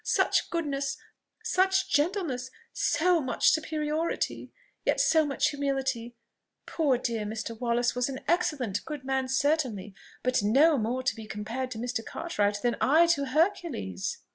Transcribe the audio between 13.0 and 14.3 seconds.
to Hercules!"